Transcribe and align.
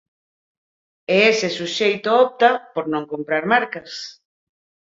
E 1.15 1.17
ese 1.31 1.47
suxeito 1.57 2.09
opta 2.25 2.49
por 2.73 2.85
non 2.93 3.03
comprar 3.11 3.43
marcas. 3.53 3.91